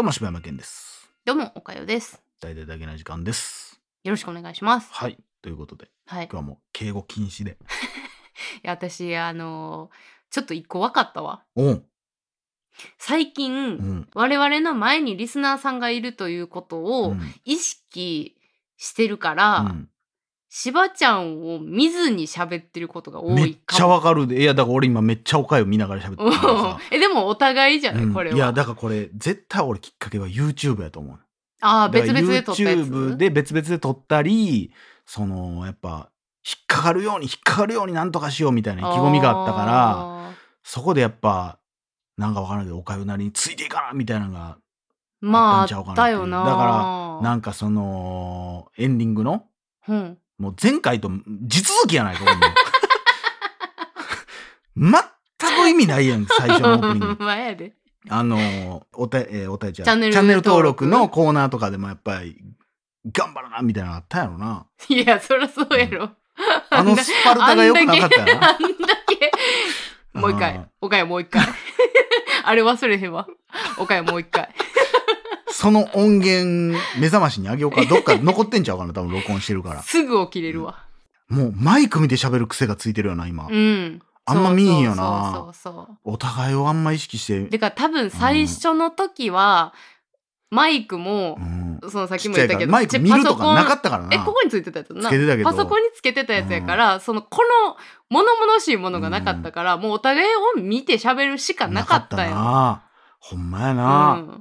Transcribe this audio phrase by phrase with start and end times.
[0.00, 1.10] どうも柴山健です。
[1.26, 2.22] どうも、おかよです。
[2.40, 3.82] 大々だけな時間です。
[4.02, 4.88] よろしくお願いします。
[4.94, 5.18] はい。
[5.42, 6.24] ということで、はい。
[6.24, 7.58] い今日はもう敬語禁止で。
[8.64, 9.96] や、私、あのー
[10.30, 11.44] ちょっと一個分かったわ。
[12.96, 14.08] 最近、うん。
[14.14, 17.34] 我々の前にリスナーさんがいるということうをん。
[17.44, 18.40] 意識
[18.78, 19.89] してるから、うん
[20.52, 23.86] しばちゃんを見ずに喋ってることが多めっちゃ。
[23.86, 24.42] わかるで。
[24.42, 26.78] いや、だから俺今めっちゃおかゆ見ながら喋ってるからさ。
[26.90, 28.36] え、でもお互いじゃない、うんこれは。
[28.36, 31.18] いや、だからこれ、絶対俺きっかけは YouTube やと思う。
[31.60, 34.72] ああ、別々で撮ったやつ？YouTube で別々で撮ったり、
[35.06, 36.10] その、やっぱ、
[36.44, 40.32] 引っかかるように、引っかかるようになんとかしようみたいな意気込みがあったから、ら。
[40.64, 41.60] そこでやっぱ、
[42.18, 44.58] なんかわからないけど、おかゆなりについていかなみたいなのが、
[45.20, 46.44] まあ、あったんちゃうかなだよな。
[46.44, 49.44] だからなんかその、エンディングの、
[49.86, 50.18] うん。
[50.40, 51.10] もう前回と
[51.42, 52.46] 地続きやないか、これも
[54.76, 54.92] う
[55.38, 57.16] 全く意味ないやん、最初のオープニング。
[57.24, 57.74] 前やで。
[58.08, 59.84] あのー、おた、えーおたえちゃん。
[59.84, 62.38] チャンネル登録のコーナーとかでもやっぱり、
[63.12, 64.64] 頑張らな、みたいなのあったやろな。
[64.88, 66.10] いや、そりゃそうやろ。
[66.70, 68.50] あのスパルタが良くなかったよな。
[68.52, 69.30] あんだけ。
[70.18, 70.66] もう一回。
[70.80, 71.42] おかやもう一回。
[72.44, 73.26] あれ忘れへんわ。
[73.76, 74.48] おかやもう一回。
[75.60, 77.84] その音源、目覚ましにあげようか。
[77.84, 79.82] どっか残ってんちゃうかな、多分録音してるから。
[79.82, 80.86] すぐ起きれるわ。
[81.28, 83.46] もうマイク見て喋る癖がついてるよな、今。
[83.46, 84.00] うん。
[84.24, 87.50] あんま見えへんよなそうそうそうお互いをあんま意識してそう。。
[87.50, 89.74] だから多分最初の時は、
[90.50, 91.90] マイクもう、ん。
[91.90, 94.14] そのさっきも言ったけど、マイク見るとかなかっったからな。
[94.14, 95.02] え、ここについてたやつな。
[95.02, 97.76] つけてたけどパソコンにつけてたやつやから、その、この、
[98.08, 102.30] 物々しいものがなかったから、もうお互いを見て喋るしかなかったよ。
[102.30, 102.82] な。
[103.18, 104.40] ほんまやな。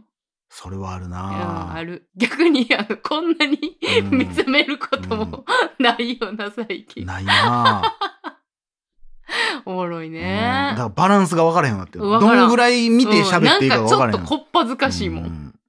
[0.49, 0.55] うん。
[0.55, 1.73] それはあるうん、な。
[1.73, 2.09] ある。
[2.15, 5.45] 逆に、あの、こんなにうん見つめることも
[5.79, 7.05] ないよな、最近。
[7.05, 7.83] ないな。
[9.65, 10.75] おもろいうんねだ。
[10.75, 12.05] からバランスが分からへんようになってる。
[12.05, 14.15] 分からんどんぐらい見て喋っていいかが分からへん。
[14.15, 15.25] うんなんかちょっとこっぱずかしいもん。
[15.25, 15.59] う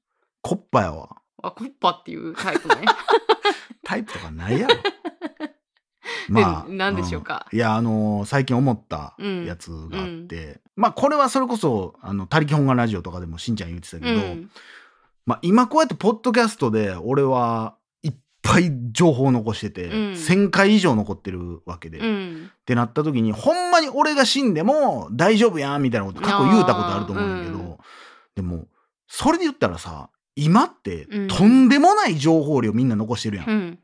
[0.42, 1.08] コッパやわ。
[1.42, 2.76] あ、こっぱっていうタイプね。
[3.84, 4.74] タイプとかないやろ。
[6.30, 9.14] で何でしょうかんいや、あのー最近思った
[9.46, 14.50] やつがあって、うまあ、これはそれこそ、あの、他力本願ラジオとかでもしんちゃん言ってたけど、うん。
[15.26, 22.50] まあ、今こうやってポッドキャストで俺はいっぱい情報を残してて、うん1000回以上残ってるわけで、っうん。
[22.64, 27.78] てなった時にほんまに俺が死んでも大丈夫やんみたいなこと過去言うたことあると思うんだけど、
[28.36, 28.66] でも
[29.06, 33.50] それで言ったらさ今ってうんとんでもない情報量みんな残してるやん。
[33.50, 33.78] うん。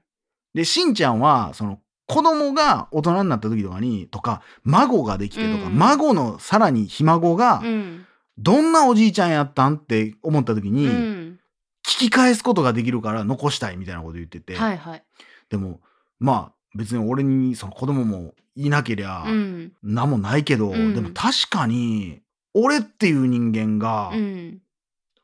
[0.55, 8.07] でしんちゃんはその子供が大人になった時とかにとか孫ができてとか、うん孫のさらにひ孫がうん。
[8.39, 11.41] どんなおじいちゃんやったんって思った時に、うん。
[11.87, 15.03] 聞き返すことができるから残したいみたいなこと言ってて、はいはい。
[15.49, 15.81] でも
[16.21, 19.73] まあ別に俺にその子供もいなけりゃうん。
[19.83, 22.21] 何もないけど、うんでも確かに
[22.55, 24.61] 俺っていう人間がうん。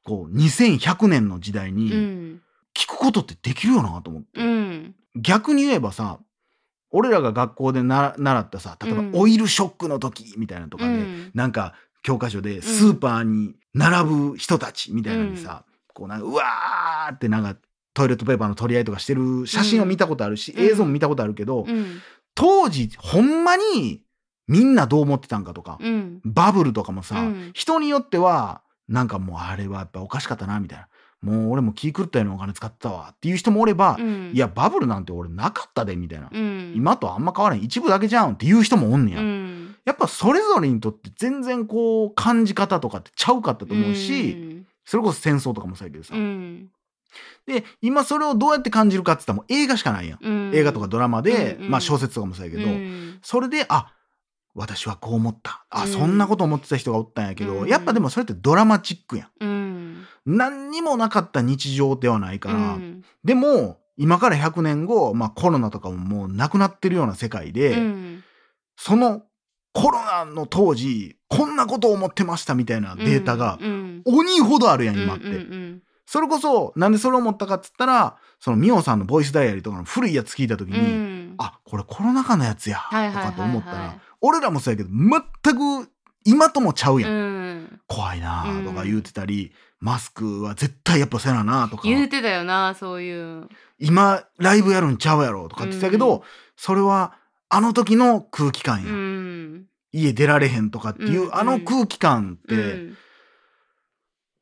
[0.05, 2.41] こう2100年の時代うにん。
[2.75, 4.95] 聞くことってできるよなと思って、うん。
[5.17, 6.19] 逆に言えばさ
[6.93, 9.11] 俺らが学校でな習ったさ例えばうん。
[9.15, 11.31] オイルショックの時みたいなのとかで、うん。
[11.35, 15.65] なんか教科書でスーパーに並ぶ人たちみたいなのにさ、
[15.95, 17.57] こうなんかうわーってなんか
[17.95, 20.65] トイレットペーパーの取り合いとかしてる写真を見たことあるし、うん。
[20.65, 22.01] 映像も見たことあるけど、うん。
[22.35, 24.03] 当時ほんまに
[24.49, 26.21] みんなどう思ってたんかとか、うん。
[26.25, 27.51] バブルとかもさ、うん。
[27.55, 30.89] 人によってはなんかもうあれはやっぱおかしかったなみたいな
[31.23, 34.33] もう俺も気狂ったようなお金使ってたわっていう人もおれば、うん。
[34.35, 36.73] いやバブルなんて俺なかったでみたいな、うん。
[36.75, 37.61] 今とあんま変わらん。
[37.61, 39.77] 一部だけじゃんっていう人もおんねや、うん。
[39.85, 46.69] やっぱそれぞれにとって全然こう感じ方とかってちゃうかったと思うし、それこそ戦争とかもそうやけどさ、うん。
[47.47, 50.55] で今それをどうやって感じるかって言ったらもう映画しかないやん、うん。
[50.55, 53.19] 映画とかドラマで、まあ小説とかもそうやけど、うん。
[53.23, 53.93] それであ
[54.55, 55.65] 私はこう思った。
[55.71, 55.89] あ、うん。
[55.91, 57.69] そんなこと思ってた人がおったんやけど、うん。
[57.69, 59.29] やっぱでもそれってドラマチックやん。
[60.27, 63.03] 何にもなかった日常ではないから、うん。
[63.25, 68.25] でも今から100年後、まあ、コロナとかももうなくなってるような世界で、うん。
[68.77, 69.23] その
[69.73, 74.03] コロナの当時こんなことを思ってましたみたいなデータがうん。
[74.05, 75.25] 鬼ほどあるやん今って、
[76.07, 80.85] それこそなんでそれを思ったかっつったらそのミオさんのボイスダイアリーとかの古いやつ聞いた時に、うん。
[80.85, 81.35] うん。
[81.39, 85.91] あこれコロナ禍のやつやとかって思ったら俺らもそうやけど全く
[86.25, 87.81] 今ともちゃうやん、うん。
[87.89, 89.53] 怖いなあとか言うてたり、
[89.83, 91.83] マスクは絶対やっぱせななとか。
[91.83, 93.49] 言うてたよな、そういう。
[93.81, 96.23] 今ライブやるんちゃうやろとかって言ってたけど、うん。
[96.55, 97.15] それは
[97.49, 99.67] あの時の空気感うや、ん。
[99.91, 102.97] 家出られへんとかっていう、うんあの空気感って、うん。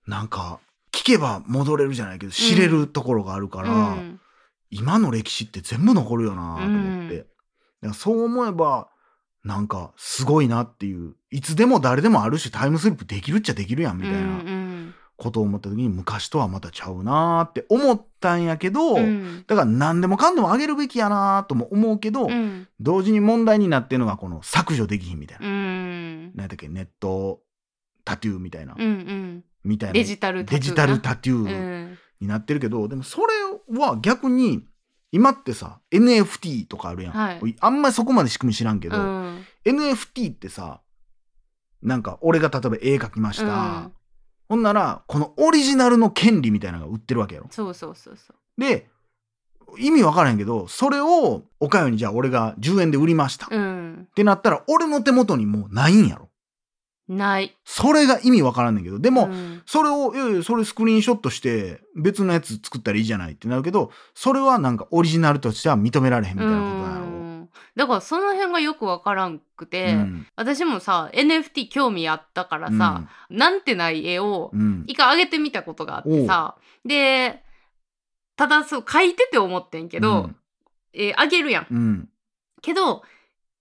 [0.07, 0.61] なんか
[0.93, 4.21] 聞けば戻れるじゃないけど知れるところがあるから、うん。
[4.69, 7.17] 今の歴史って全部残るよなと思って、うん。
[7.17, 7.27] だか
[7.81, 8.89] らそう思えば
[9.43, 11.15] なんかすごいなっていう。
[11.31, 14.19] いつでも誰でもある種タイムスリップできるっちゃできるやんみたいな。
[14.19, 14.23] う
[14.57, 14.60] ん
[15.21, 19.45] ことを思った時に昔とはまたちゃうなーって思ったんやけど、うん。
[19.47, 22.67] だから何でもかんでも上げるべきやなーとも思うけど、うん。
[22.81, 25.47] 同時に問題になってるのがこの削除できひんみたいな。
[25.47, 26.33] うん。
[26.35, 27.43] 何だっけネット
[28.05, 29.45] タトゥーみたいな、うんうん。
[29.63, 29.93] みたいな。
[29.93, 30.65] デジタルタトゥーな。
[30.65, 31.99] デジタルタトゥうーん。
[32.21, 34.65] になってるけど、でもそれは逆に
[35.13, 37.57] 今ってさ NFT とかあるやん、はい。
[37.61, 39.45] あんまりそこまで仕組み知らんけど、うん。
[39.65, 40.81] NFT ってさ
[41.83, 43.49] なんか俺が例えば絵描きました、う
[43.89, 43.93] ん
[44.50, 47.47] ほんならこのオリジナルの権利みたいなのが売ってるわけやろ。
[47.52, 48.61] そうそうそうそう。
[48.61, 48.88] で
[49.79, 54.08] 意味わからへんけどそれをおかよにじゃあ俺が10円で売りました、っうん。
[54.17, 56.31] てなったら俺の手元にもうないんやろ。
[57.06, 57.56] ない。
[57.64, 59.62] それが意味わからんねんけどでも、うん。
[59.67, 67.10] それを、いやいや、それスクリーンショットして別のやつ作ったらいいじゃないってなるけど、それはなんかオリジナルとしては認められへんみたいなことなの。
[67.77, 74.85] うんだからその辺がよくわからんくて、うん私もさ NFT 興味あったからさ、なんてない絵をうん。
[74.89, 77.43] 一回上げてみたことがあってさで
[78.37, 80.31] ただそう書いてて思ってんけど、
[80.93, 81.67] えー上げるやん。
[81.71, 82.09] うん。
[82.63, 83.03] けど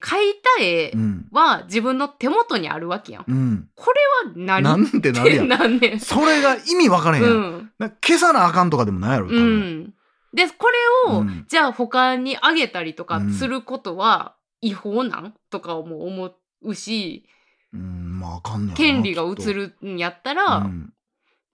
[0.02, 1.28] 描いた絵うん。
[1.32, 3.26] は自分の手元にあるわけやん。
[3.28, 3.70] うん。
[3.76, 3.92] こ
[4.26, 4.64] れは何？
[4.64, 5.50] なんてなるやん。
[6.00, 7.34] それが意味わからへんやん。
[7.34, 7.72] うん。
[7.78, 9.60] な消さなあかんとかでもないやろ、多う分。
[9.82, 9.94] ん。
[10.34, 10.68] でこ
[11.08, 11.46] れを、うん。
[11.48, 13.34] じゃあ他にあげたりとかうん。
[13.34, 16.32] することは違法なんとかも思
[16.64, 17.26] うし
[17.74, 20.94] うん、まああかんね権利が移るんやったら、うん。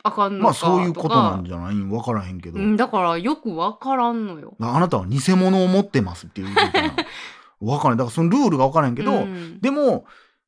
[0.04, 1.76] あかんのかまあそういうことなんとじゃない？
[1.76, 2.58] んわからへんけど。
[2.58, 4.56] かうん、だからよくわからんのよ。
[4.60, 7.98] あなたは偽物を持ってますっていうこと からん。
[7.98, 9.60] だからそのルールがわからへんけど、うん。
[9.62, 10.06] でも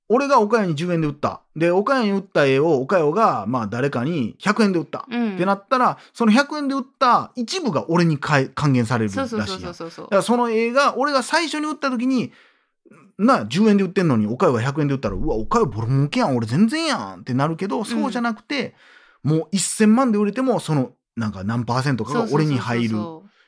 [0.09, 1.41] 俺が岡谷に10円で売った。
[1.55, 5.35] で岡谷に売った絵を岡谷がまあ誰かに100円で売った、うん。
[5.35, 12.31] ってなったらその100円で売った一部が俺に還元されるらしいだからその映画俺が最初に売った時に
[13.17, 16.35] な10円で売ってんのに岡谷が100円で売ったらうわ岡谷ボロ儲けやん。
[16.37, 18.75] 俺全然やんってなるけどそうじゃなくて、
[19.23, 22.97] もう1000万で売れてもそのなんか何パーセントかが俺に入る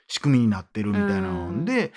[0.08, 1.94] 仕組みになってるみたいなので、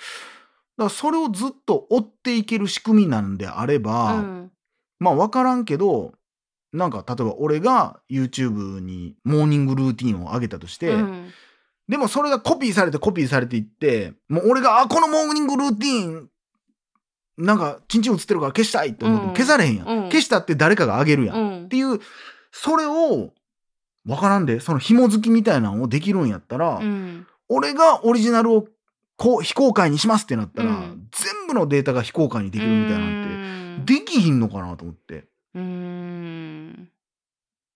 [0.77, 4.51] だからそれをずっと追っていける仕組みなんであれば、そうん。
[4.99, 6.13] まあ分からんけど
[6.71, 11.29] なんか例えば俺が YouTube にモーニングルーティンを上げたとして、うん。
[11.87, 16.29] でもそれがコピーされてコピーされていってもう俺があこのモーニングルーティン
[17.37, 19.37] なんかチンチン映ってるから消したいって思ってもうん。
[19.37, 20.03] 消されへんやん、うん。
[20.05, 21.69] 消したって誰かがあげるやん、っうん。
[21.69, 21.99] ていう
[22.51, 23.33] それを
[24.05, 27.27] 分からんでその紐付きみたいなのをできるんやったら、うん。
[27.49, 28.67] 俺がオリジナルを
[29.17, 31.07] こう非公開にしますってなったら、うん。
[31.11, 35.25] 全部のデータが非公開にできるみたいなんて、できひんのかなと思って。
[35.55, 36.89] うーん。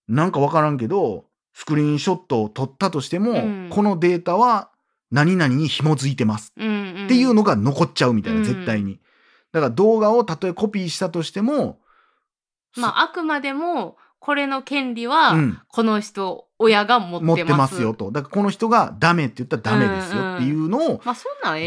[0.07, 3.67] なんかわからんけど、スクリーンショットを撮ったとしても、うん。
[3.69, 4.69] このデータは
[5.11, 8.99] 何々に紐づいてますっていうのが残っちゃうみたいな、うん絶対に。
[9.51, 11.79] だから動画をたとえコピーしたとしても、
[12.75, 15.59] まああくまでもこれの権利は、うん。
[15.67, 17.81] この人親が持ってます。
[17.81, 18.11] よと。
[18.11, 21.01] だからこの人がダメって言ったらダメですよっていうのを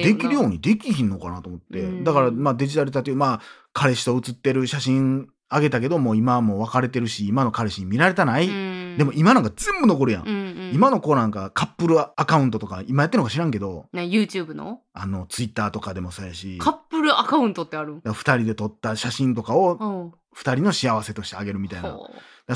[0.03, 1.81] できるようににできひんのかなと思って。
[1.81, 2.05] うん。
[2.05, 3.41] だからまあデジタルタトゥー、まあ
[3.73, 8.49] 彼氏と写ってる写真あげたけど、もう今はもう別れてるし、今の彼氏に見られたない。
[8.49, 10.23] でも今なんか全部残るやん。
[10.23, 10.33] うんう
[10.71, 14.81] ん、今の子なんかカップルアカウントとか今やってるのか知らんけど、ね YouTube の？
[14.93, 21.99] あのツイッターとかでもそうやし、カップルアカウントってあるん？2人で撮った写真とかをうん2人の幸せとしてあげるみたいな。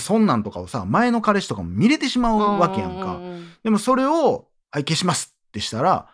[0.01, 3.17] そんなんとかをさ、前の彼氏とかも見れてしまうわけやんか。
[3.17, 6.11] ううんでもそれを、はい、消しますってしたら、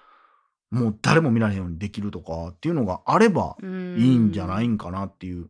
[0.71, 5.49] もう誰も見られへんようにできるとかっていうのがあればうんいいんじゃないんかなっていう。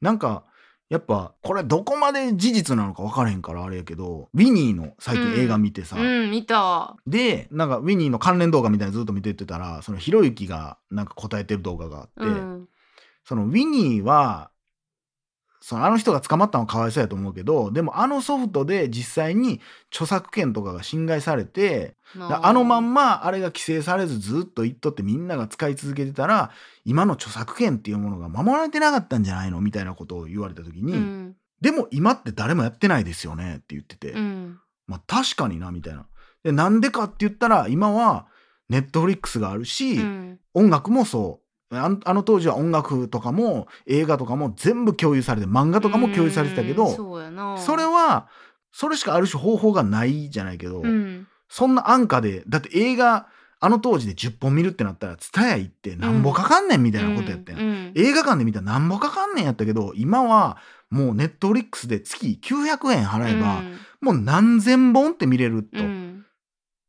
[0.00, 0.44] なんか、
[0.88, 12.68] やっぱ、これどこまで事実なのか分からへんからあれやけど、ウィニーの最近映画見てさ、うん見たで、なんかウィニーの関連動画みたいなのずっと見てってたら、そのひろゆきがなんか答えてる動画があって、うん
[13.22, 14.49] そのウィニーは、
[15.62, 26.50] そのあの人が捕まったのはかわいそうやと思うけど、でもあのソフトで実際に著作権とかが侵害されて、だあのまんまあれが規制されずずっと言っとってみんなが使い続けてたら、
[26.84, 36.06] 今の著作権っていうものが守られてなかったんじゃないのみたいなことを言われた時に、うんでも今って誰もやってないですよねって言ってて、うんまあ確かになみたいな。
[36.42, 38.26] で、なんでかって言ったら今は
[38.70, 41.49] ネットフリックスがあるし、うん音楽もそう。
[41.72, 48.28] あの当時は音楽とかも映画とかも全部共有されて漫画とかも共有されてたけど、うんそれは
[48.72, 51.26] それしかある種方法がないじゃないけど、うん。
[51.48, 53.26] そんな安価でだって映画
[53.58, 60.56] あの当時で10本見るってなったら蔦屋行ってなんぼかかんねんみたいなことやってん、うん映画館で見たらなんぼかかんねんやったけど今は
[60.88, 63.62] もうネットフリックスで月900円払えば、
[64.00, 66.26] もう何千本って見れると、っうん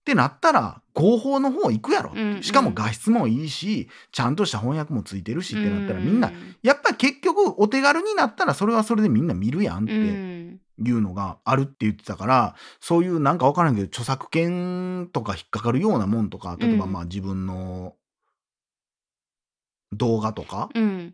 [0.04, 2.44] てなったら合法の方行くやろ、うんうん。
[2.44, 10.60] しかも画質もいいしちゃんとした翻訳もついてるしってなったらみんなうんやっぱり結局お手軽になったらそれはそれでみんな見るやんって、うん。
[10.84, 16.92] いうのがあるって言ってたからそういうなんか分からんけど著作権とか引っかかるようなもんとか例えばうん。
[16.92, 17.94] まあ自分の
[19.92, 21.14] 動画とか、うん。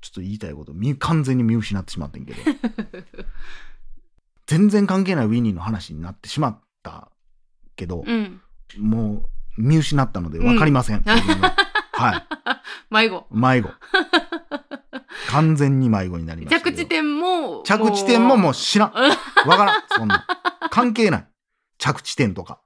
[0.00, 2.38] ちょっと言いたいこと見完全に見失ってしまってんけど
[4.52, 7.10] 全然関係ないウィニーの話になってしまった
[7.74, 8.42] けど、うん。
[8.78, 9.22] も
[9.56, 11.56] う見失ったので分かりません、自分が
[11.92, 12.26] はい。
[12.92, 13.26] 迷子。
[13.30, 13.70] 迷子。
[15.28, 17.62] 完全に迷子になりました着地点も。
[17.64, 18.92] 着地点ももう知らん。
[18.94, 19.82] うんわからん。
[19.88, 20.26] そんな。
[20.70, 21.26] 関係ない。
[21.78, 22.60] 着地点とか。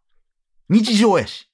[0.68, 1.48] 日常やし。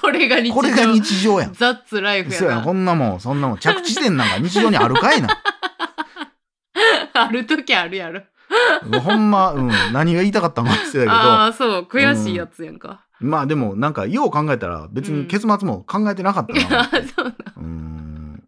[0.00, 0.54] これが日常。
[0.54, 1.52] これが日常やん。
[1.52, 2.38] ザッツライフやな。
[2.38, 2.64] そうやん。
[2.64, 3.20] こんなもん。
[3.20, 3.58] そんなもん。
[3.58, 5.36] 着地点なんか日常にあるかいな。
[7.12, 8.22] ある時あるやろ。
[8.90, 11.12] もうほんま、うん、何が言いたかったのかしてたけど。
[11.12, 11.82] ああ、そう。
[11.82, 13.06] 悔しいやつやんか。
[13.18, 16.84] まあでもなんかよう考えたら別に結末も考えてなかったな、あ
[17.16, 17.62] そうな。
[17.62, 18.42] ん。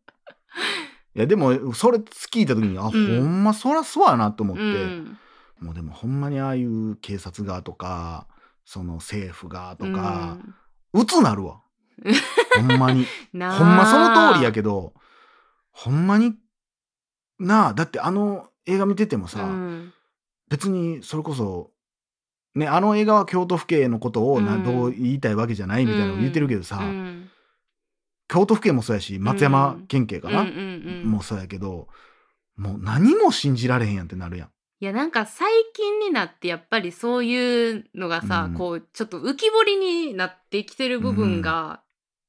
[1.15, 2.91] いやでもそれ聞いた時にあ、ん。
[2.91, 5.19] ほんまそらそうやなと思って、うん。
[5.61, 8.27] もうでもほんまにああいう警察側とか
[8.65, 10.37] その政府側とか、
[10.93, 11.61] うつなるわ。
[12.57, 13.07] ほんまに。
[13.33, 14.93] ほんまその通りやけど
[15.73, 16.35] ほんまに
[17.38, 19.93] なあだってあの映画見ててもさ、うん
[20.49, 21.71] 別にそれこそ
[22.55, 24.64] ねあの映画は京都府警のことをな、うん。
[24.64, 27.31] どう言いたいわけじゃないみたいなの言ってるけどさ、うん
[28.31, 31.88] 京都府警もそうやし松山県警かな、うんうんうんもうそうやけど
[32.57, 34.49] もう何も信じられへんやんってなるやん。
[34.81, 38.55] いやなんか最近になってやっぱりそういうのがさ、うん。
[38.55, 41.81] こうちょっと浮き彫りになってきてる部分が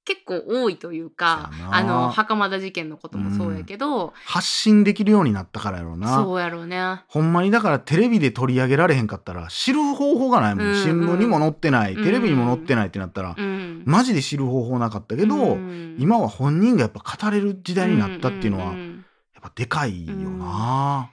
[0.09, 6.15] 結構多いというか、あの袴田事件のこともそうやけど、発信できるようになったからやろうな。
[6.15, 7.03] そうやろうね。
[7.07, 10.83] ほんまにだからテレビで取り上げられへんかったら知る方法がないもん、うんうん。
[10.83, 12.03] 新聞にも載ってない、うん。
[12.03, 15.95] テレビにも載ってないってなったら、うん、マジで知る方法なかったけど、うん。
[15.99, 19.05] 今は本人がやっぱ語れる時代になったっていうのは、んんん。
[19.35, 21.11] やっぱでかいよな、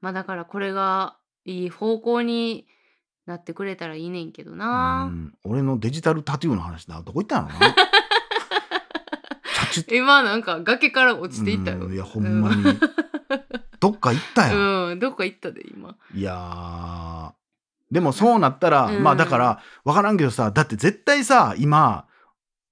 [0.00, 2.66] まあだからこれがいい方向に
[3.26, 5.10] なってくれたらいいねんけどな。
[5.12, 5.34] うん。
[5.44, 7.74] 俺のデジタルタトゥーの話だどこ行ったのかな？
[9.70, 11.86] チュ今なんか崖から落ちていったよ。
[11.86, 12.64] うんいやほんまに。
[13.80, 14.58] どっか行ったやん、
[14.90, 15.96] うん、どっか行ったで今。
[16.14, 17.32] いやー。
[17.92, 19.02] でもそうなったら、うん。
[19.02, 22.06] まあだから分からんけどさだって絶対さ今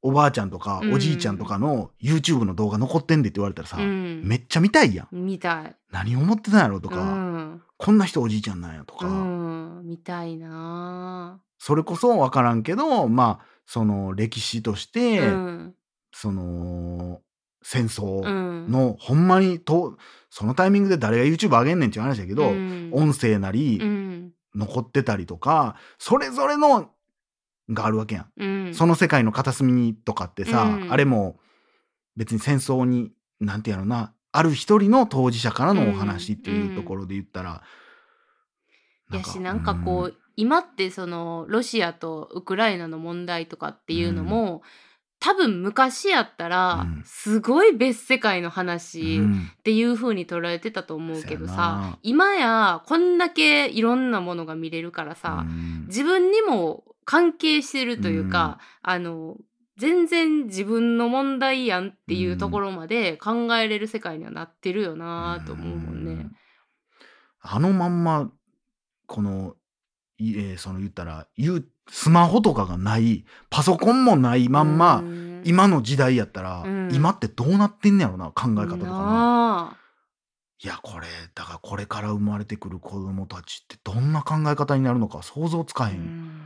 [0.03, 0.95] おばあちゃんとかうん。
[0.95, 5.09] おじいちゃんとかの YouTube の動画残ってんでって言われたらさ、うん、めっちゃ見たいやん。
[5.13, 5.77] 見たい。
[5.91, 14.93] 何思ってたんやろとか、うん、こんな人おじいちゃんなんやとか、うん、見たいなそれこそ分からんけどまあその歴史としぁ。
[14.93, 15.75] て、うん、
[16.19, 17.21] その
[17.63, 19.99] 戦争うん、の、ほんまにと
[20.31, 22.91] そのタイミングで誰が YouTube 上げんねんっていう話だけど、うん。
[22.95, 26.91] 音声なりうん、残ってたりとかそれぞれの
[27.69, 28.31] があるわけやん。
[28.37, 30.93] うん、その世界の片隅にとかってさ、うん。
[30.93, 31.39] あれも
[32.17, 37.63] 別に戦争になんてやろなある一人の当事者からのお話っていうところで言ったら、
[39.13, 44.63] やしなんかこう、今ってそのロシアとウクライナの問題とかっていうのも、
[45.27, 47.03] 多分昔やったら、うん。
[47.05, 49.51] すごい別世界のうん話うん。
[49.59, 55.87] っていう風に捉えてたと思うけどさ今やこんだけいろんなものが見れるからさ、うん。
[55.89, 59.37] 自分にも関係してるというか、あの
[59.77, 66.31] 全然自分の問題やんっていうところまで考えれる世界にはなってるよなと思うもんね。
[67.41, 68.31] あのまんま
[69.07, 69.57] この
[70.19, 75.43] いえーその言ったら言うスマホとかがないパソコンもないまんま、うん。
[75.45, 76.89] 今の時代やったら、うん。
[76.93, 79.79] 今ってどうなってんねやろな考え方とかな。
[80.65, 86.41] いやこれだからこれから生まれてくる子供たちってどんな考え方になるのか想像つかへん、うん。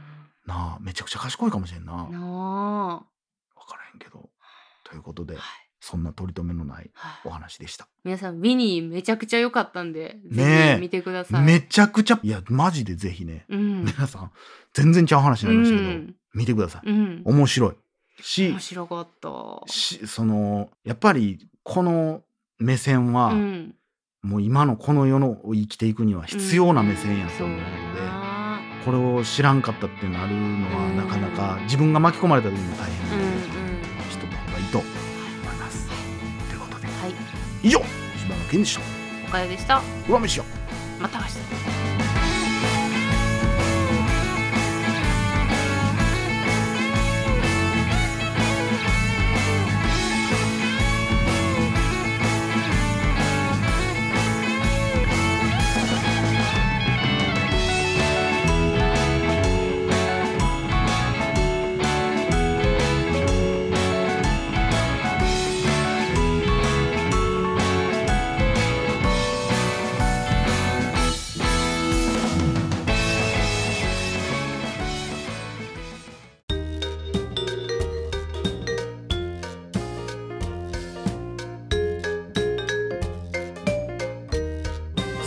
[0.46, 2.04] なあめちゃくちゃ賢いかもしれんな。
[2.04, 3.66] 分なあ。
[3.66, 4.28] からへんけど。
[4.84, 5.42] ということで、はい
[5.80, 7.28] そんな取り留めのないはい。
[7.28, 10.34] お話でした、皆さんウィニーめちゃくちゃ良かったんで、ねえ。
[10.34, 11.42] ぜひ見てください。
[11.42, 14.30] めちゃくちゃいやマジでぜひね、うん、皆さん
[14.74, 17.74] 全然ちゃう話になりましたけど、うん見てください、うん、面白い。
[18.22, 19.72] し面白かった。
[19.72, 22.22] しそのやっぱりこの
[22.58, 23.74] 目線は、うん、
[24.22, 28.60] もう今のこの世のを生きていくには必要な目線やと思うので、な。
[28.84, 34.99] これを知らんかったってなるのは、うんなかなか自分が巻き込まれた時も大変なうんうの方がいいと
[37.62, 37.80] 以上
[38.16, 38.80] 柴野健でした
[39.28, 39.82] おかよでした。
[40.08, 40.44] うわ飯よ
[41.00, 41.69] また明日。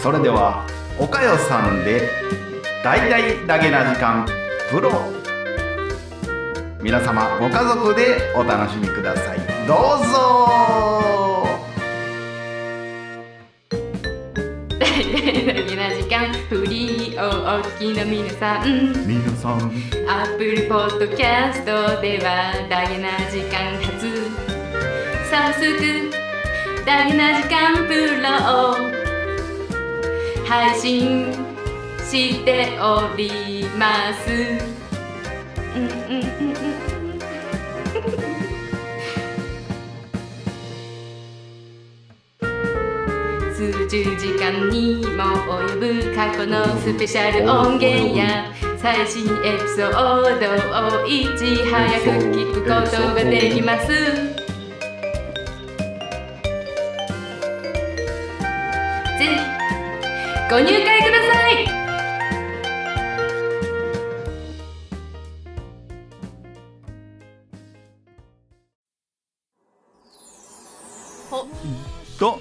[0.04, 0.68] それでは
[1.00, 2.10] おかよさんで
[2.84, 4.28] 大々だけな時間
[4.70, 4.92] プロ。
[6.82, 9.40] 皆様ご家族でお楽しみください。
[9.66, 11.48] どうぞ。
[14.82, 17.30] 大事な時間フリーを
[17.60, 18.92] お聞きの皆さん。
[19.08, 19.72] 皆さん。
[20.06, 24.12] アップルポッドキャストではダゲな時間初。
[25.32, 26.12] 早速
[26.86, 29.03] ダゲな時間プロを
[30.54, 31.34] 配信
[31.98, 34.30] しております。
[35.76, 36.74] うんうんうんうん。
[43.52, 45.24] 数十時間にも
[45.74, 54.43] 及ぶ過去のスペシャル音源や最新エピソードをいち早く聞くことができます
[60.54, 61.66] ご入会ください。
[71.32, 71.48] ほ
[72.20, 72.40] と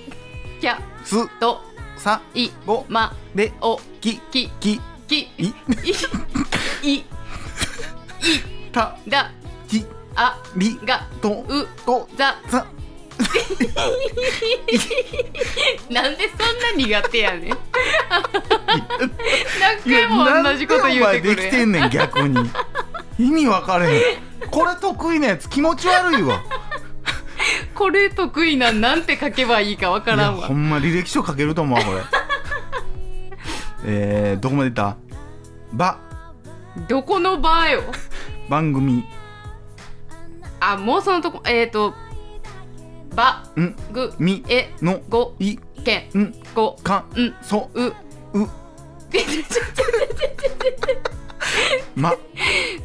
[0.61, 1.63] きゃすと
[1.97, 4.79] さいぼまでおききき
[5.09, 5.55] きい
[6.83, 7.05] いい
[8.73, 9.31] ただ
[9.67, 12.67] きありがとうとざさ
[15.91, 17.59] なんでそんな苦手やねん。
[19.61, 22.51] 何回も同じこと言うてくなんできてんねん逆に。
[23.19, 24.51] 意味分かれへん。
[24.51, 26.43] これ得意なやつ気持ち悪いわ。
[27.75, 30.47] これ得意なんなんて書けばいいかわからんわ。
[30.49, 32.01] ほんま履歴書書けると思うわこれ。
[33.85, 34.97] えー、どこまでいった？
[35.73, 35.99] ば。
[36.89, 37.83] どこの場よ？
[38.49, 39.05] 番組。
[40.61, 41.95] あもうそのとこえっ、ー、と
[43.15, 47.85] ばんぐみえのごいけんんごかんそう。
[47.85, 47.95] う
[48.35, 48.49] う。
[51.95, 52.15] ま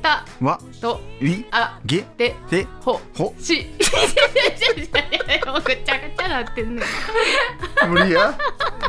[0.02, 3.66] たわとりあげでてほほし
[5.46, 6.82] もうぐちゃぐちゃなってんね
[7.86, 8.38] ん無理や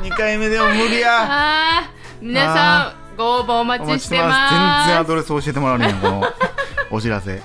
[0.02, 6.22] 2回目でも無理やあー皆さんご応募お待ちしてます全然アドレス教えてもらうねんこの
[6.90, 7.40] お知らせ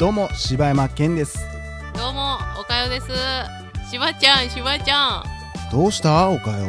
[0.00, 1.38] どうも柴山健です。
[1.94, 3.08] どうもおかよです。
[3.90, 5.24] しばちゃんしばちゃん。
[5.70, 6.30] どうした？
[6.30, 6.66] おかよ。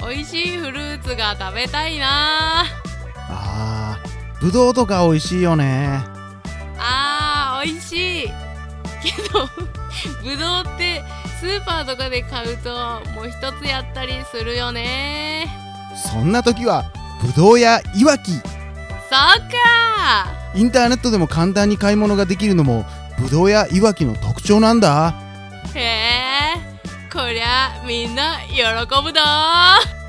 [0.00, 2.64] 美味しいフルーツが食べたいな。
[3.28, 6.00] あーぶどうとか美味しいよね。
[6.76, 8.28] あー美味しい。
[9.00, 9.46] けど
[10.24, 11.04] ぶどうって
[11.38, 12.70] スーパーとかで買うと
[13.14, 15.46] もう一つやったりするよね。
[15.94, 16.82] そんな時は
[17.22, 18.32] ぶどうやいわき。
[18.32, 18.40] そっ
[19.48, 22.84] かインターネットでも簡単に買い物ができるのも
[23.18, 25.14] ぶどうやいわきの特徴なんだ。
[25.74, 26.70] へえ
[27.12, 28.62] こりゃみんな喜
[29.02, 29.99] ぶだ